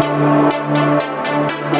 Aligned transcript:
Música 0.00 1.79